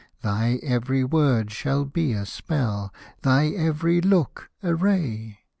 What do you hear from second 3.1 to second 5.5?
Thy every look a ray.